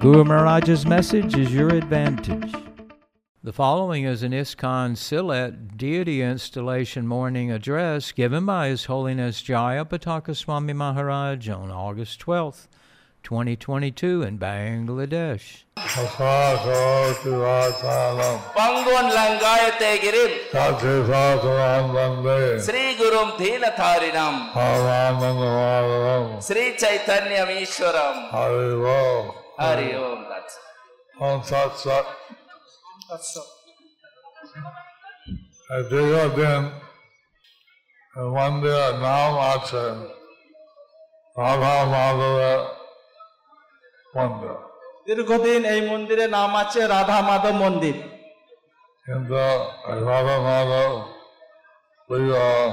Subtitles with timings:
[0.00, 2.54] Guru Maharaj's message is your advantage.
[3.42, 9.84] The following is an ISKCON Silet deity installation morning address given by His Holiness Jaya
[9.84, 12.68] Pataka Swami Maharaj on August 12th,
[13.24, 15.64] 2022 in Bangladesh.
[15.78, 17.18] Sakasalam
[18.54, 20.32] Pangwan langayate girim.
[20.52, 28.30] Tati Sataram Bande Sri Gurum Dhinatharinam Haranandavaram Sri Chaitanyam Ishwaram
[29.58, 30.54] Hari Om That's
[31.18, 32.06] Om Sat Sat
[35.90, 36.62] দীর্ঘদিন
[38.36, 39.84] মন্দিরের নাম আছে।
[41.36, 42.60] রাধা মাধবের
[44.16, 44.54] মন্দির।
[45.06, 47.96] দীর্ঘদিন এই মন্দিরে নাম আছে রাধা মাধব মন্দির।
[49.06, 49.40] কিন্তু
[50.08, 50.92] রাধা মাধব
[52.08, 52.70] বিবাহ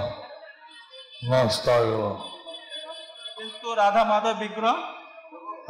[1.32, 2.04] নষ্ট হয়ে গেল
[3.38, 4.76] কিন্তু রাধা মাধব বিগ্রহ?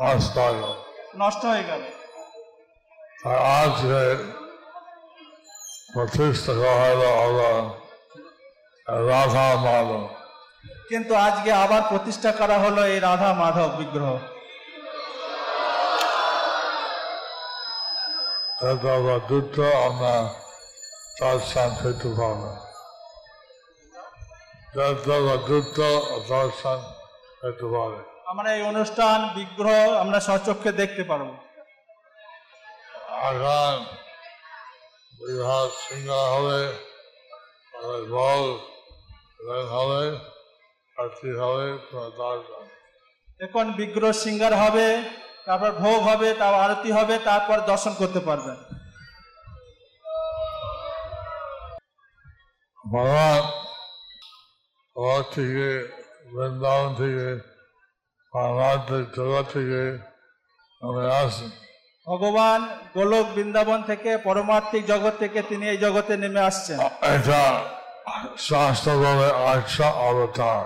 [0.04, 0.85] নষ্ট হয়ে গেল
[1.22, 1.82] নষ্ট হয়ে গেল।
[3.30, 4.00] আর আজকে
[5.94, 7.52] প্রতিষ্ঠা করা হলো হলো
[9.10, 9.90] রাধা মাধব।
[10.90, 14.14] কিন্তু আজকে আবার প্রতিষ্ঠা করা হলো এই রাধা মাধব বিগ্রহ।
[18.60, 20.16] তারপর দুটো আমরা
[21.20, 22.44] তার স্থান পেতে পারব
[24.76, 25.88] তারপর দুটো
[26.30, 26.80] তার স্থান
[27.40, 31.30] পেতে পারে আমরা এই অনুষ্ঠান বিগ্রহ আমরা সচক্ষে দেখতে পারব।
[33.26, 33.80] আগাম
[35.14, 35.68] বিভাগ
[36.34, 36.62] হবে
[38.12, 38.44] বল
[39.74, 40.04] হবে
[40.98, 41.68] আরতি হবে
[43.40, 44.88] এখন বিগ্রহ সিঙ্গার হবে
[45.46, 48.58] তারপর ভোগ হবে তারপর আরতি হবে তারপর দর্শন করতে পারবেন
[52.78, 53.28] বাবা
[55.34, 55.70] থেকে
[56.32, 57.28] বৃন্দাবন থেকে
[59.54, 59.82] থেকে
[62.08, 62.60] ভগবান
[62.94, 66.80] গোলক বৃন্দাবন থেকে পরমার্থিক জগৎ থেকে তিনি এই জগতে নেমে আসছেন।
[67.16, 67.44] এটা
[68.38, 70.64] শাস্ত্র বলে আচ্ছা অবতার।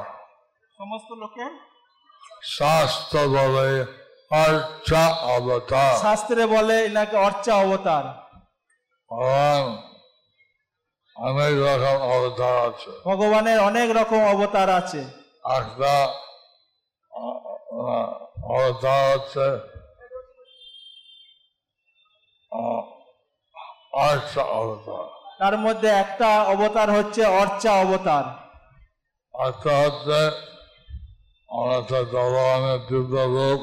[0.77, 1.51] সমস্ত লোকের
[2.57, 3.69] শাস্ত্র বলে
[4.45, 5.03] আচ্ছা
[5.35, 8.05] অবতার। শাস্ত্রে বলে এনাকে অর্চা অবতার।
[11.15, 15.01] অনেক রকম অবতার আছে। ভগবানের অনেক রকম অবতার আছে।
[15.59, 15.93] একটা
[24.09, 25.05] আচ্ছা অবতার।
[25.39, 28.25] তার মধ্যে একটা অবতার হচ্ছে অর্চা অবতার।
[29.83, 30.21] হচ্ছে
[31.49, 33.61] অনাথ ভগবানের দিব্য রূপ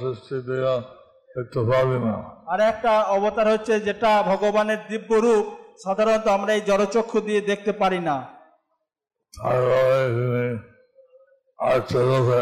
[0.00, 0.74] দৃষ্টি দিয়ে
[1.36, 2.14] দেখতে পারি না।
[2.52, 5.44] আর একটা অবতার হচ্ছে যেটা ভগবানের দিব্য রূপ
[5.84, 8.16] সাধারণত আমরা এই জড়চক্ষু দিয়ে দেখতে পারি না।
[11.64, 12.38] তিনি আচ্ছা রূপে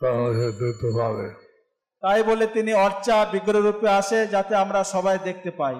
[0.00, 0.88] তাহলে দেখতে
[2.02, 5.76] তাই বলে তিনি অর্চা বিগ্রহ রূপে আসে যাতে আমরা সবাই দেখতে পাই।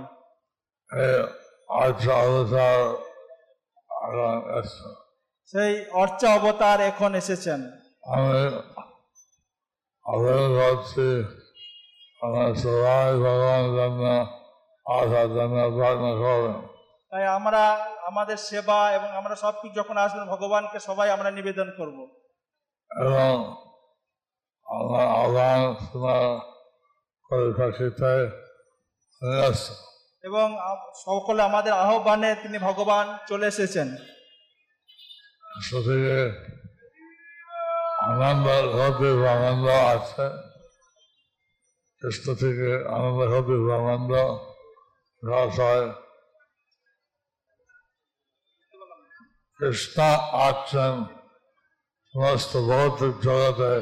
[1.84, 2.12] আচ্ছা
[4.06, 4.88] আগাম এসছে
[5.52, 7.60] সেই অর্চা অবতার এখন এসেছেন।
[8.12, 8.42] আমি
[10.06, 11.08] আবেদন করছি
[12.24, 14.04] আমার সবাই ভগবান জন্য
[14.86, 16.58] আসার জন্য প্রার্থনা করবেন।
[17.12, 17.62] তাই আমরা
[18.10, 21.98] আমাদের সেবা এবং আমরা সবকিছু যখন আসবেন ভগবানকে সবাই আমরা নিবেদন করব।
[22.90, 23.34] এবং
[24.82, 25.04] আমার
[29.22, 29.74] নিয়ে আসছে
[30.22, 30.46] এবং
[31.04, 33.88] সকলে আমাদের আহ্বানে তিনি ভগবান চলে এসেছেন।
[38.10, 38.46] আনন্দ
[38.78, 40.26] হতে আনন্দ আছে।
[42.02, 44.12] কৃষ্ণ থেকে আনন্দ হতে আনন্দ
[45.24, 45.86] রস হয়।
[49.60, 49.98] কৃষ্ণ
[50.46, 50.94] আছেন
[52.14, 53.74] সমস্ত ভৌতিক জগতে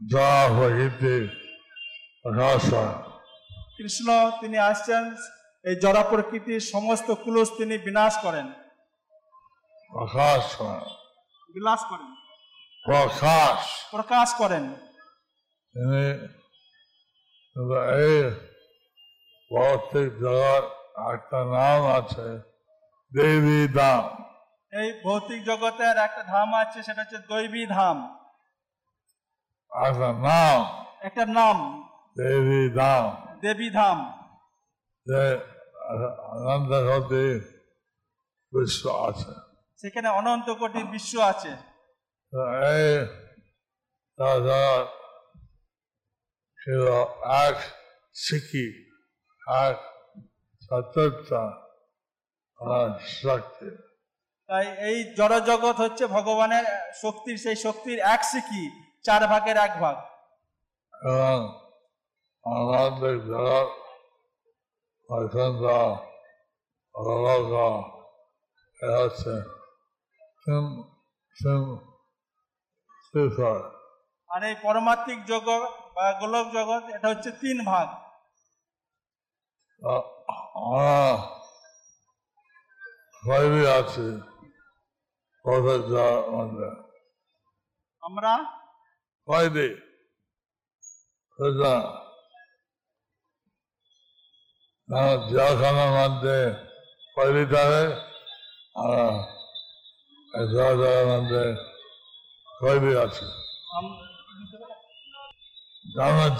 [0.00, 1.16] যা প্রকৃতি
[2.38, 2.68] রস
[3.76, 4.08] কৃষ্ণ
[4.40, 5.04] তিনি আসছেন।
[5.68, 8.46] এই জড়া প্রকৃতির সমস্ত কুলস তিনি বিনাশ করেন।
[9.92, 10.42] প্রকাশ
[11.54, 12.10] বিলাস করেন।
[12.84, 13.58] প্রকাশ
[13.94, 14.64] প্রকাশ করেন।
[15.74, 16.04] তিনি
[18.02, 18.16] এই
[19.50, 20.64] ভৌতিক জগৎ
[21.14, 22.28] একটা নাম আছে
[23.12, 24.04] দেবী দাম।
[24.76, 28.18] এই ভৌতিক জগতের একটা ধাম আছে সেটা হচ্ছে দৈবী ধাম।
[29.72, 30.84] একটা নাম?
[31.00, 31.82] একটা নাম।
[32.16, 33.98] দেবী ধাম। দেবী ধাম।
[35.06, 35.34] যে
[36.18, 37.40] অনন্ত কোটি
[38.52, 39.32] বিশ্ব আছে।
[39.76, 41.48] সেখানে অনন্ত কোটি বিশ্ব আছে।
[42.72, 43.06] এই
[44.18, 44.86] দাদা
[46.62, 46.88] ছিল
[47.46, 47.56] এক
[48.14, 48.90] শিখি
[49.48, 49.78] এক
[50.60, 51.44] সত্যতা
[52.60, 53.85] আর শক্তি।
[54.48, 56.64] তাই এই জড়জগৎ হচ্ছে ভগবানের
[57.02, 58.62] শক্তির সেই শক্তির এক সিকি
[59.04, 59.96] চার ভাগের এক ভাগ।
[60.94, 61.38] এবং
[62.44, 63.68] আমাদের জগৎ
[65.08, 65.64] বসন্ত
[68.80, 69.34] এ হচ্ছে
[74.30, 75.62] আর এই পরমাত্মিক জগৎ
[75.94, 77.86] বা গোলক জগৎ এটা হচ্ছে তিন ভাগ।
[83.22, 84.06] সবই আছি।
[88.00, 88.58] আমরা?
[89.26, 89.68] কয়দি?
[91.32, 91.82] সুতরাং
[95.30, 96.66] জলখানার মধ্যে
[98.76, 99.08] আর
[101.06, 101.66] মধ্যে
[102.98, 103.24] আছে?
[103.76, 104.06] আম-
[105.96, 106.36] যেমন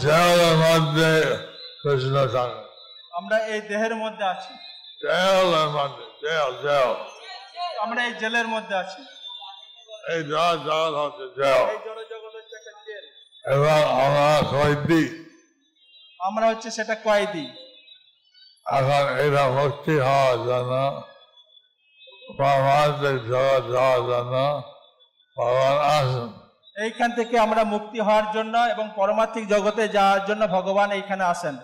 [0.57, 1.37] মধ্যে
[1.83, 2.69] কৃষ্ণ থাকে?
[3.13, 4.55] আমরা এই দেহের মধ্যে আছি।
[5.03, 7.16] জলের মধ্যে জল জল
[7.83, 9.03] আমরা এই জেলের মধ্যে আছি।
[10.15, 13.05] এই জল হচ্ছে জল এই জড়জগৎ হচ্ছে একটা জেল।
[13.55, 15.03] এবং আমরা কয়দি
[16.21, 17.47] আমরা হচ্ছে সেটা কয়েদি।
[18.79, 20.73] এখন এটা মুক্তি হওয়ার জন্য
[22.39, 24.35] পরমাত্মিক জগৎ যাওয়ার জন্য
[25.37, 26.29] ভগবান আসুন।
[26.85, 31.57] এইখান থেকে আমরা মুক্তি হওয়ার জন্য এবং পরমাত্মিক জগতে যাওয়ার জন্য ভগবান এইখানে আসেন।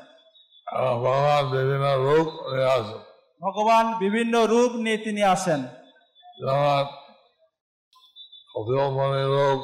[0.81, 3.01] ভগবান বিভিন্ন রূপ নিয়ে আসুন।
[3.43, 5.61] ভগবান বিভিন্ন রূপ নিয়ে তিনি আসেন।
[6.43, 6.87] যেমন
[8.51, 9.61] কপিলমণি রূপ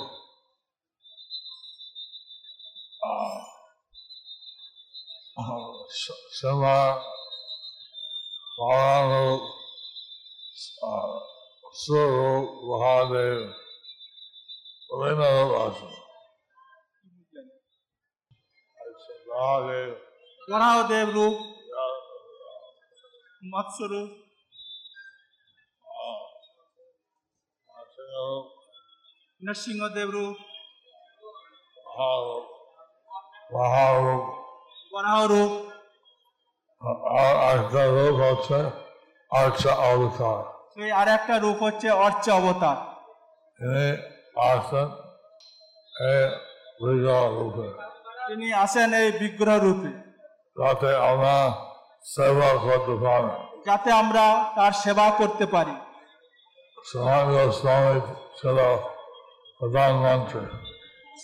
[6.36, 6.78] সীমা
[8.56, 9.42] ভগবান রূপ
[11.74, 13.40] স্বরূপ মহাদেব
[14.88, 15.94] বিভিন্ন রূপ আসুন
[19.28, 19.90] মহাদেব
[20.48, 21.36] বরাহদেব রূপ
[23.42, 24.27] মৎস্য রূপ নরসিংহদেব
[34.92, 35.52] বরাহ রূপ
[37.54, 38.54] একটা রূপ হচ্ছে
[39.30, 42.76] আচ্ছা অবতার। সেই আর একটা রূপ হচ্ছে অর্চ অবতার।
[44.40, 44.88] আসেন
[46.80, 47.68] বিগ্রহ রূপে
[48.26, 49.90] তিনি আসেন এই বিগ্রহ রূপে।
[50.58, 51.66] যাতে আমরা
[52.04, 55.87] সেবা করতে পারি। যাতে আমরা তার সেবা করতে পারি।
[56.92, 58.00] সমাজ গোস্বামী
[58.40, 58.76] ছিল
[59.58, 60.40] প্রধানমন্ত্রী।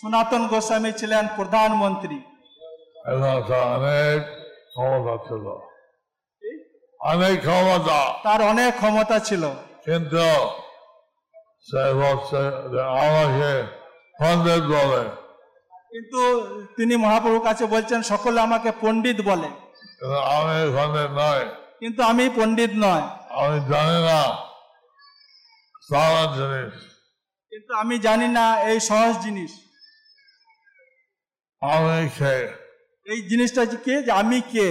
[0.01, 2.15] সনাতন গোস্বামী ছিলেন প্রধানমন্ত্রী।
[3.05, 4.23] এবং তার অনেক
[4.69, 5.47] ক্ষমতা ছিল।
[6.99, 9.49] অনেক ক্ষমতা। তার অনেক ক্ষমতা ছিল।
[9.85, 10.17] কিন্তু
[12.79, 13.63] আমাকে
[14.19, 15.09] পণ্ডিত বলে।
[15.91, 16.43] কিন্তু
[16.77, 19.47] তিনি মহাপ্রভুর কাছে বলছেন সকলে আমাকে পণ্ডিত বলে।
[20.23, 21.45] আমি পণ্ডিত নয়।
[21.79, 24.54] কিন্তু আমি পণ্ডিত নয়। আমি জানি না।
[25.89, 26.73] সারা জিনিস
[27.51, 29.51] কিন্তু আমি জানি না এই সহজ জিনিস।
[31.61, 32.35] আমি কে?
[33.05, 34.03] এই জিনিসটা কে?
[34.03, 34.69] যে আমি কে?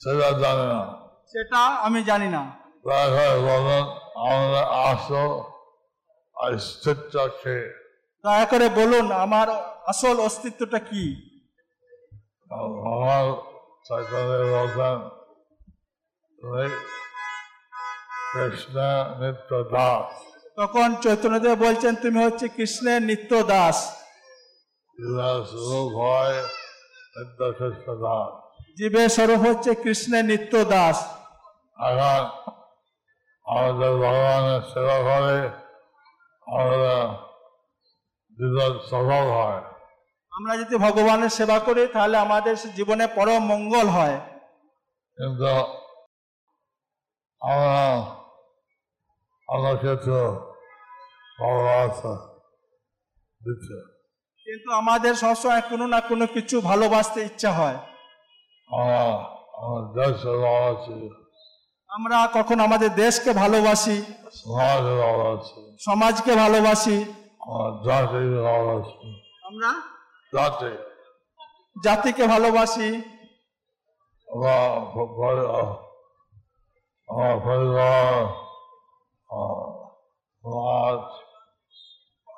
[0.00, 0.80] সেটা জানি না।
[1.26, 2.42] সেটা আমি জানি না।
[4.16, 5.30] আমাদের আসল
[6.36, 7.58] অস্তিত্ব কে?
[8.24, 9.50] দয়া করে বলুন আমার
[9.86, 11.04] আসল অস্তিত্বটা কি?
[12.94, 13.24] আমার
[13.84, 14.98] চৈতন্য বলতেন
[19.20, 20.06] নিত্য দাস
[20.58, 23.76] তখন চৈতন্যদেব বলছেন তুমি হচ্ছে কৃষ্ণের নিত্য দাস।
[25.98, 26.38] হয়
[28.78, 30.96] জীবের স্বরূপ হচ্ছে কৃষ্ণের নিত্য দাস।
[31.88, 32.22] এখন
[33.46, 35.38] আমাদের ভগবানের সেবা করে
[38.38, 39.60] জীবন সফল হয়।
[40.32, 44.16] আমরা যদি ভগবানের সেবা করি তাহলে আমাদের জীবনে পরম মঙ্গল হয়।
[45.18, 45.50] কিন্তু
[47.40, 47.74] আমরা
[49.48, 50.18] আমাকে তো
[51.40, 52.12] ভালোবাসা
[53.40, 53.76] দিচ্ছে।
[54.46, 57.78] কিন্তু আমাদের সবসময় কোনো না কোনো কিছু ভালোবাসতে ইচ্ছা হয়।
[61.90, 63.96] আমরা কখন আমাদের দেশকে ভালোবাসি
[65.88, 66.96] সমাজকে ভালোবাসি
[69.46, 69.74] আমার
[71.84, 72.88] জাতিকে ভালোবাসি।
[74.28, 74.54] আমরা
[77.46, 78.43] পরিবার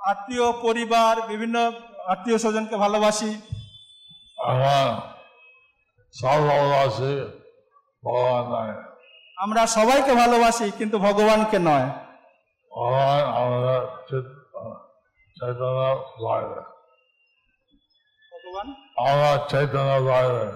[0.06, 1.72] আত্মীয় পরিবার বিভিন্ন
[2.06, 3.40] আত্মীয় স্বজনকে ভালোবাসি।
[4.38, 5.00] আমার
[6.12, 7.20] সব ভালোবাসি
[8.04, 8.96] ভগবান
[9.36, 11.86] আমরা সবাইকে ভালোবাসি কিন্তু ভগবানকে নয়।
[12.70, 14.36] ভগবান আমাদের চিত-
[15.40, 16.60] চৈতন্য বাইরে।
[18.32, 18.74] ভগবান?
[18.96, 20.52] আমরা চৈতন্য বাইরে।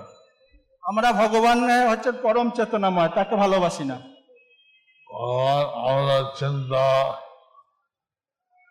[0.83, 4.10] আমরা ভগবান হচ্ছে পরম চেতনাময় তাকে ভালোবাসি না।
[5.11, 6.87] আমাদের চিন্তা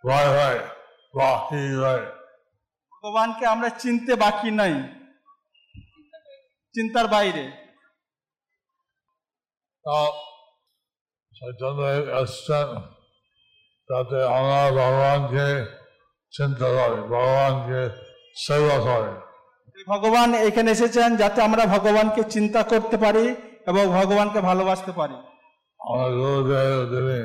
[0.05, 0.59] বাইরে হয়
[3.03, 4.73] ভগবানকে আমরা চিনতে বাকি নাই।
[6.75, 7.45] চিন্তার বাইরে।
[13.89, 15.47] তাতে আমরা ভগবানকে
[16.31, 17.81] চিন্তা করি ভগবানকে
[18.35, 19.13] সেবা করি।
[19.87, 23.25] ভগবান এখানে এসেছেন যাতে আমরা ভগবানকে চিন্তা করতে পারি
[23.67, 25.28] এবং ভগবানকে ভালোবাসতে পারি।
[25.81, 27.17] আমার গুরুদেব তিনি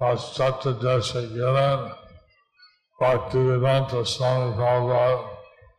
[0.00, 1.78] পাশ্চাত্য দেশে গেলেন
[2.98, 5.14] ভক্তি বেদান্ত স্বামী ভগবান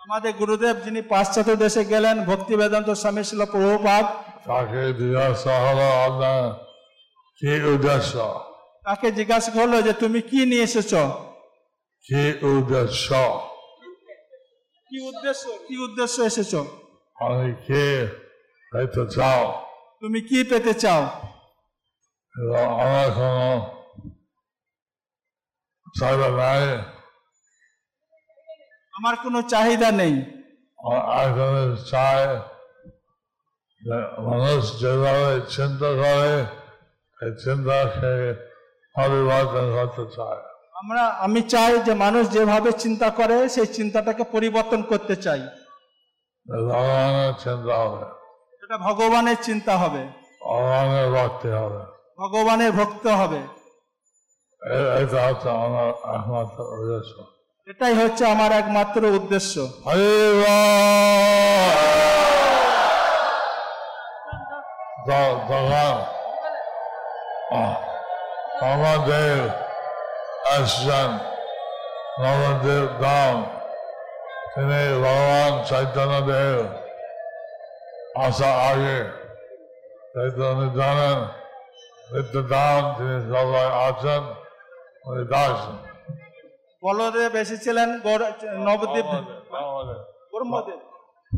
[0.04, 4.06] আমাদের গুরুদেব যিনি পাশ্চাত্য দেশে গেলেন ভক্তি বেদান্ত স্বামী ছিল প্রভুপাদ।
[4.48, 6.42] তাকে জিজ্ঞাসা হলো আপনার
[7.42, 8.14] কি উদ্দেশ্য?
[8.84, 10.92] তাকে জিজ্ঞাসা করল যে তুমি কি নিয়ে এসেছ?
[12.06, 13.08] কি উদ্দেশ্য?
[14.90, 15.44] কি উদ্দেশ্য?
[15.68, 16.54] কি উদ্দেশ্য এসেছ?
[17.18, 17.84] আমি কি
[18.72, 19.44] হইতে চাও?
[20.02, 21.02] তুমি কি পেতে চাও?
[22.38, 23.72] আমার কোনো
[26.40, 26.84] নাই
[28.94, 30.16] আমার কোনো চাহিদা নেই।
[31.24, 32.40] এখন চায়
[33.82, 36.34] যে মানুষ যেভাবে চিন্তা করে
[37.26, 38.34] এই চিন্তাকে
[38.96, 40.42] পরিবর্তন করতে চায়
[40.76, 45.42] আমরা আমি চাই যে মানুষ যেভাবে চিন্তা করে সেই চিন্তাটাকে পরিবর্তন করতে চাই।
[46.46, 48.06] ভগবানের চিন্তা হবে।
[48.64, 50.08] এটা ভগবানের চিন্তা হবে।
[50.44, 53.40] ভগবানের ভক্তি হবে। ভগবানের ভক্ত হবে।
[55.02, 57.34] এটা হচ্ছে আমার একমাত্র উদ্দেশ্য।
[57.68, 59.60] এটাই হচ্ছে আমার একমাত্র উদ্দেশ্য।
[68.62, 69.50] আমাদের
[70.48, 71.10] আসছেন।
[72.24, 73.46] নবদেব দাম।
[74.56, 76.66] তিনি ভগবান চৈতন্য দেব
[78.24, 79.04] আসা আগে।
[80.14, 81.43] চৈতন্য জানেন।
[82.14, 84.24] নিত্য দাম তিনি সবাই আছেন
[85.10, 85.76] উনি দাসেন
[86.84, 87.90] বলদেব এসেছিলেন
[88.68, 89.10] নবদ্বীপ।
[90.32, 90.80] ব্রহ্মদেব।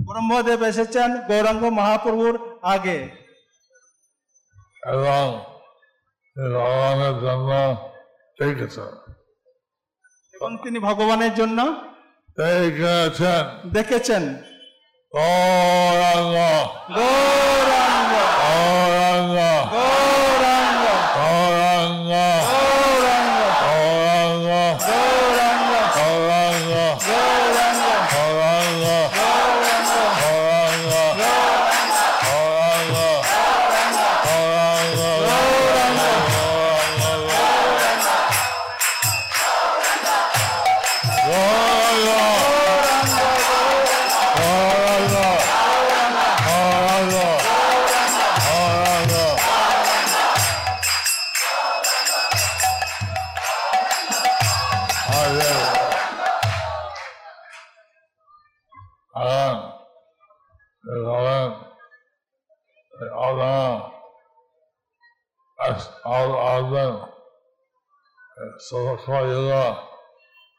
[0.07, 2.35] ব্রহ্মদেব এসেছেন গৌরাঙ্গ মহাপ্রভুর
[2.73, 2.99] আগে।
[4.93, 5.25] এবং
[6.35, 7.51] তিনি ভগবানের জন্য
[8.39, 8.91] দেখেছেন
[10.33, 11.59] এবং তিনি ভগবানের জন্য
[12.37, 14.23] দেখেছেন দেখেছেন।
[15.11, 16.35] গৌরাঙ্গ।
[16.95, 19.37] গৌরাঙ্গ। গৌরাঙ্গ।
[19.73, 20.14] গৌরাঙ্গ।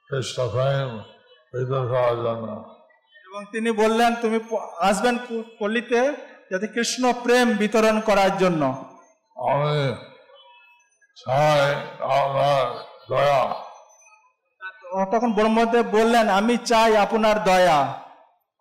[0.09, 0.89] কৃষ্ণ প্রেম
[1.53, 2.49] হৃদয় করার জন্য
[3.27, 4.39] এবং তিনি বললেন তুমি
[4.81, 5.15] আসবেন
[5.59, 6.01] পল্লীতে
[6.51, 8.63] যাতে কৃষ্ণ প্রেম বিতরণ করার জন্য।
[9.53, 9.79] আমি
[11.17, 11.71] চাই
[12.17, 12.65] আপনার
[13.11, 13.43] দয়া।
[15.13, 17.79] তখন ব্রহ্মদেব বললেন আমি চাই আপনার দয়া।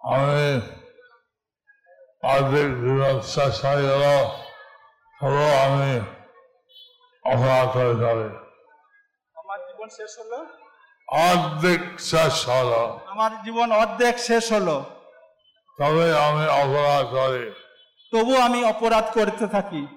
[0.01, 0.46] আমি
[2.24, 4.04] অর্ধেক জীবন শেষ হয়ে গেল
[5.20, 5.92] তবু আমি
[7.25, 8.25] অপরাধ করে যাবে।
[9.36, 10.46] আমার জীবন শেষ হলো।
[11.08, 14.84] অর্ধেক শেষ হলো। আমার জীবন অর্ধেক শেষ হলো।
[15.79, 17.51] তবে আমি অপরাধ করি।
[18.12, 19.88] তবু আমি অপরাধ করতে থাকি।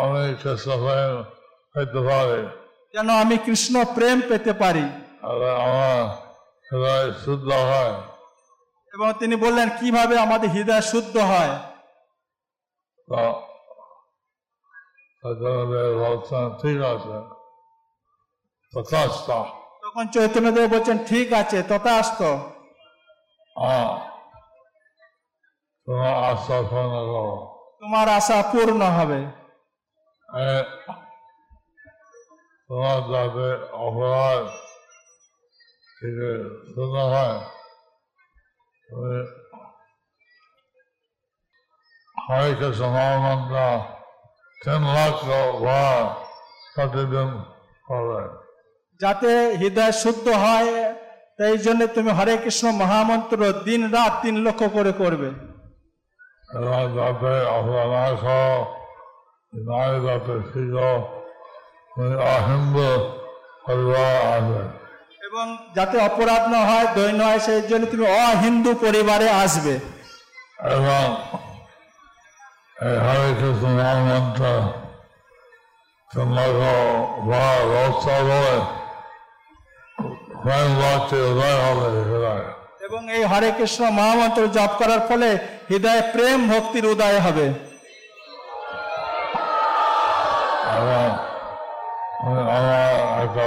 [0.00, 1.22] আমি কৃষ্ণ প্রেম
[1.78, 2.42] হইতে পারি।
[2.94, 4.84] যেন আমি কৃষ্ণ প্রেম পেতে পারি।
[6.72, 8.15] আমার শুদ্ধ হয়।
[8.96, 11.54] এবং তিনি বললেন কীভাবে আমাদের হৃদয় শুদ্ধ হয়?
[19.82, 22.20] তখন চৈতন্যদেব বলছেন ঠিক আছে তথাস্ত
[25.86, 27.36] তোমার আশা পূর্ণ করো
[27.80, 29.20] তোমার আশা পূর্ণ হবে।
[32.70, 33.48] তোমার যাতে
[33.86, 34.44] অপরাধ
[35.98, 36.28] থেকে
[36.74, 37.55] শুরু হয়।
[42.58, 43.56] কৃষ্ণ মহামন্ত্র
[44.56, 45.26] তিন লক্ষ
[45.60, 46.02] বার
[46.74, 47.28] প্রতিদিন
[47.88, 48.20] হবে
[49.00, 50.70] যাতে হৃদয় শুদ্ধ হয়
[51.38, 55.28] তাই জন্য তুমি হরে কৃষ্ণ মহামন্ত্র দিন রাত তিন লক্ষ করে করবে
[56.96, 58.24] যাতে অপরাধ
[59.52, 60.76] নারী যাতে তুমি
[62.30, 62.88] অহিন্দু
[63.64, 64.64] পরিবার আসবে
[65.36, 69.74] এবং যাতে অপরাধ না হয় দৈন্য হয় সেই জন্য তুমি অহিন্দু পরিবারে আসবে।
[70.76, 71.04] এবং
[72.86, 74.44] এই হরে কৃষ্ণ মহামন্ত্র
[76.10, 76.74] তোমাকে
[77.28, 78.56] বড় রস্তা বলে
[80.42, 82.44] প্রেম ভক্তি উদয় হবে হৃদয়।
[82.86, 85.28] এবং এই হরে কৃষ্ণ মহামন্ত্র জপ করার ফলে
[85.70, 87.46] হৃদয়ে প্রেম ভক্তির উদয় হবে।
[92.56, 92.84] আমার
[93.24, 93.44] একটা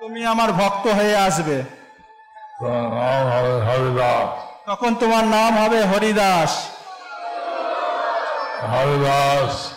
[0.00, 1.62] তুমি আমার ভক্ত হয়ে আসবে।
[4.66, 6.68] তখন তোমার নাম হবে হরিদাস।
[8.72, 9.72] হরিদাস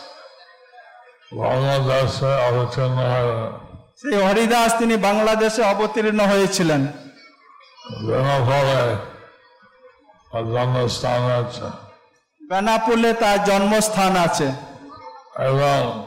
[1.33, 2.99] বাংলাদেশে অবতীর্ণ
[4.01, 6.87] সেই হরিদাস তিনি বাংলাদেশে অবতীর্ণ হয়েছিলেন।
[10.33, 11.67] জন্মস্থান আছে।
[12.49, 14.47] বেনাপুলে তার জন্মস্থান আছে।
[15.39, 16.05] এবং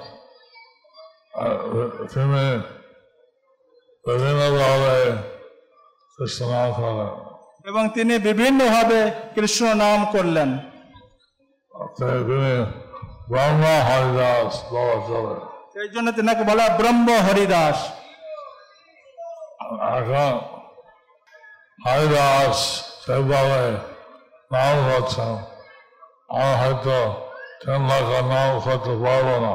[2.09, 2.45] তিনি
[4.05, 4.97] বিভিন্নভাবে
[6.19, 7.11] কৃষ্ণনাম করেন
[7.69, 9.01] এবং তিনি বিভিন্নভাবে
[9.35, 10.51] কৃষ্ণ নাম করলেন
[12.23, 12.53] তিনি
[13.31, 15.37] ব্রহ্ম হরিদাস বলা চলে
[15.73, 17.79] সেই জন্য তিনাকে বলা ব্রহ্ম হরিদাস
[19.93, 20.33] এখন
[21.79, 22.59] হরিদাস
[23.03, 23.65] সেভাবে
[24.51, 25.35] নাম করছেন
[26.33, 26.99] আমি হয়তো
[27.61, 29.55] তিন লাখ নাম করতে পারব না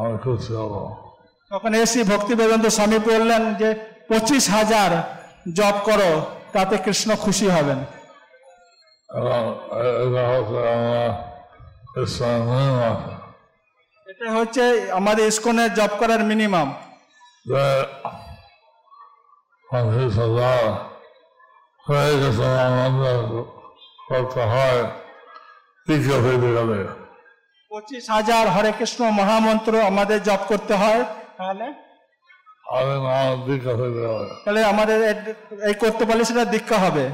[0.00, 0.74] আমি খুশি হব
[1.50, 3.68] তখন এসি ভক্তি বেদান্ত স্বামী বললেন যে
[4.08, 4.90] পঁচিশ হাজার
[5.58, 6.10] জপ করো
[6.54, 7.78] তাতে কৃষ্ণ খুশি হবেন।
[14.10, 14.64] এটা হচ্ছে
[14.98, 16.68] আমাদের ইস্কনের জপ করার মিনিমাম।
[19.68, 20.62] পঁচিশ হাজার
[21.86, 23.18] হয়ে গেছে আমাদের
[24.08, 24.80] করতে হয়
[25.86, 26.80] ফেলে গেলে।
[27.70, 31.04] পঁচিশ হাজার হরে কৃষ্ণ মহামন্ত্র আমাদের জপ করতে হয়।
[31.38, 31.66] তাহলে?
[34.44, 34.98] তাহলে আমাদের
[35.68, 37.04] এই করতে পারলে সেটা দীক্ষা হবে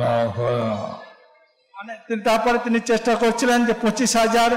[0.00, 0.76] না করে না।
[1.74, 4.50] মানে তারপরে তিনি চেষ্টা করছিলেন যে পঁচিশ হাজার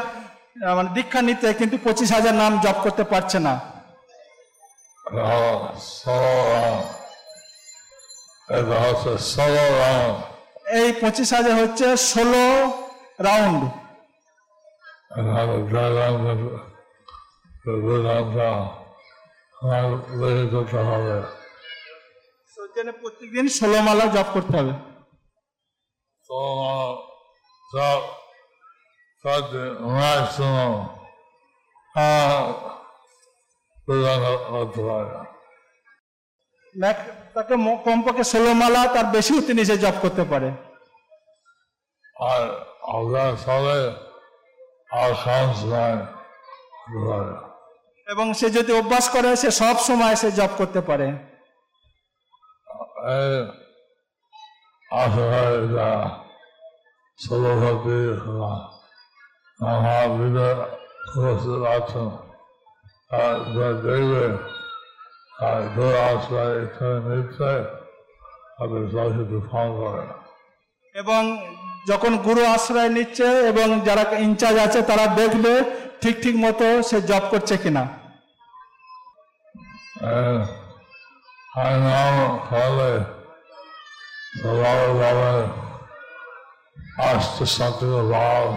[0.75, 3.78] মানে দীক্ষা নিতে কিন্তু পঁচিশ হাজার নাম জপ করতে পারছে না।
[10.79, 12.45] এই পঁচিশ হাজার হচ্ছে ষোলো
[13.27, 13.61] রাউন্ড।
[23.01, 24.73] প্রত্যেকদিন ষোলো মালা জপ করতে হবে।
[26.29, 26.39] তো
[27.71, 28.01] সব
[29.25, 29.61] সাথে
[33.93, 35.29] ম্যাক্সিমাম বেদান্ত হতে পারে
[36.77, 40.51] ম্যাক- তাকে কমপক্ষে ষোলো মালা তার বেশিও তিনি সে জপ করতে পারে।
[42.19, 42.65] আর
[42.97, 43.35] আপনার
[45.65, 45.93] নাই
[48.07, 51.13] এবং সে যদি অভ্যাস করে সে সব সময় সে জপ করতে পারে। এই
[54.91, 55.59] আসলে
[65.75, 67.51] দূর আশ্রয় এখানে নিচ্ছে
[68.57, 70.03] তাদের সরস্বতী ফোন করে
[70.95, 71.21] এবং
[71.89, 75.53] যখন গুরু আশ্রয় নিচ্ছে এবং যারা ইনচার্জ আছে তারা দেখবে
[76.01, 77.83] ঠিক ঠিক মতো সে জব করছে কিনা।
[87.09, 87.85] আসতে সাথে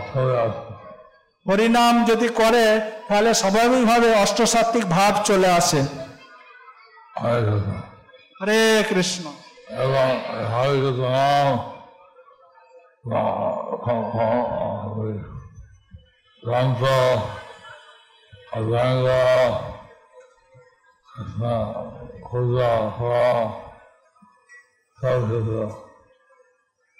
[0.08, 0.71] চলে আসে
[1.48, 5.82] হরিনাম যদি করে তাহলে স্বাভাবিকভাবে অষ্টসাত্ত্বিক ভাব চলে আসে।
[8.42, 9.32] হরে কৃষ্ণ।
[9.68, 10.20] এবং
[10.52, 11.58] হরে কৃষ্ণ
[16.44, 16.84] গ্রন্থ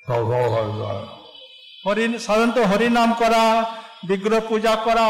[0.07, 0.33] সব
[2.19, 3.73] সাধারণত হরিনাম করা
[4.09, 5.07] বিগ্রহ পূজা করা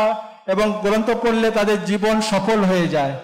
[0.46, 3.14] এবং গ্রন্থ পড়লে তাদের জীবন সফল হয়ে যায়।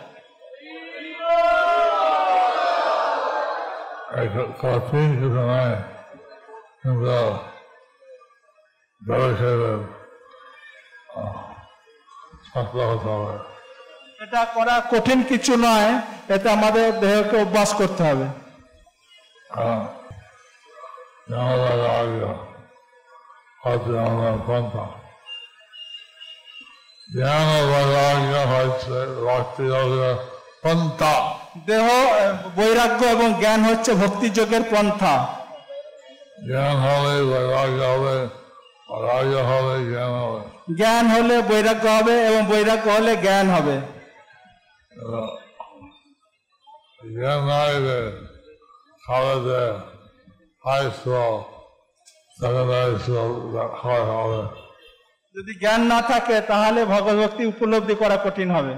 [14.21, 15.91] এটা করা কঠিন কিছু নয়
[16.29, 18.27] এটা আমাদের দেহকে অভ্যাস করতে হবে।
[19.55, 19.81] কারণ
[27.09, 29.65] জ্ঞান বৈরাগ্য হচ্ছে ভক্তি
[30.65, 31.15] পন্থা
[31.69, 31.87] দেহ
[32.57, 35.15] বৈরাগ্য এবং জ্ঞান হচ্ছে ভক্তি যোগের পন্থা
[36.49, 38.17] জ্ঞান হবে বৈরাগ্য হবে
[38.89, 40.41] বৈরাগ্য হলে জ্ঞান হবে
[40.79, 43.77] জ্ঞান হলে বৈরাগ্য হবে এবং বৈরাগ্য হলে জ্ঞান হবে
[47.11, 47.99] জ্ঞান নাই যে
[49.05, 49.63] খাওয়াতে
[50.65, 51.37] হাই স্কুল
[53.81, 54.41] হয় হবে
[55.35, 58.75] যদি জ্ঞান না থাকে তাহলে ভগবতী উপলব্ধি করা কঠিন হবে।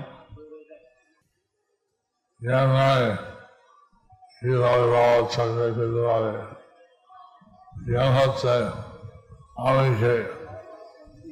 [2.40, 3.04] জ্ঞান নাই
[4.40, 6.32] কীভাবে বাবা চাকরি পেতে পারে?
[7.88, 8.54] জ্ঞান হচ্ছে
[9.66, 10.14] আমি সে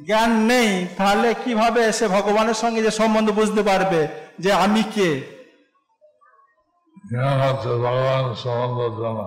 [0.07, 5.11] জ্ঞান নেই তাহলে কীভাবে সে ভগবানের সঙ্গে যে সম্বন্ধ বুঝতে পারবে যে আমি কে?
[7.11, 9.27] জ্ঞান হচ্ছে ভগবান সম্বন্ধ জানা।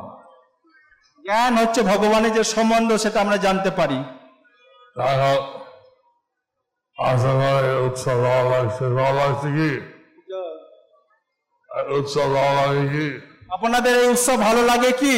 [1.26, 4.00] জ্ঞান হচ্ছে ভগবানের যে সম্বন্ধ সেটা আমরা জানতে পারি।
[4.96, 5.61] তাই হোক
[7.02, 9.70] আশা করে উৎসব ভালো লাগছে ভালো লাগছে কি
[11.70, 13.08] আর উৎসব ভালো লাগে কি
[13.56, 15.16] আপনাদের এই উৎসব ভালো লাগে কি?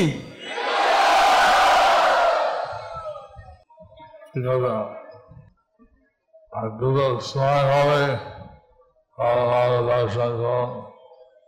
[6.52, 8.02] আর দুটো সময় হবে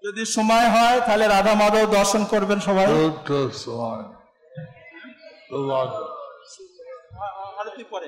[0.03, 2.85] যদি সময় হয় তাহলে রাধা মাধব দর্শন করবেন সবাই।
[3.59, 4.03] সময়।
[7.59, 8.07] আরতি পরে।